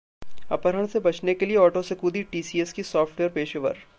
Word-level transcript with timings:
अपहरण 0.51 0.85
से 0.87 0.99
बचने 0.99 1.33
के 1.33 1.45
लिए 1.45 1.57
ऑटो 1.57 1.81
से 1.81 1.95
कूदी 1.95 2.23
टीसीएस 2.31 2.73
की 2.73 2.83
सॉफ्टवेयर 2.83 3.31
पेशेवर 3.31 3.77